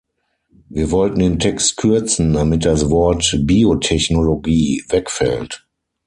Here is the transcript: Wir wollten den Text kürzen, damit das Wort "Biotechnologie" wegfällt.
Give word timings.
Wir 0.67 0.89
wollten 0.89 1.19
den 1.19 1.37
Text 1.37 1.77
kürzen, 1.77 2.33
damit 2.33 2.65
das 2.65 2.89
Wort 2.89 3.37
"Biotechnologie" 3.43 4.83
wegfällt. 4.89 5.67